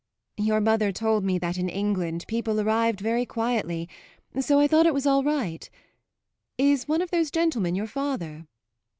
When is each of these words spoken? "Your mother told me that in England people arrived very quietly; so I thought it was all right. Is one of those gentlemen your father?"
"Your 0.37 0.61
mother 0.61 0.91
told 0.91 1.23
me 1.23 1.37
that 1.37 1.59
in 1.59 1.69
England 1.69 2.25
people 2.27 2.59
arrived 2.59 2.99
very 3.01 3.23
quietly; 3.23 3.87
so 4.39 4.59
I 4.59 4.67
thought 4.67 4.87
it 4.87 4.95
was 4.95 5.05
all 5.05 5.23
right. 5.23 5.69
Is 6.57 6.87
one 6.87 7.03
of 7.03 7.11
those 7.11 7.29
gentlemen 7.29 7.75
your 7.75 7.85
father?" 7.85 8.47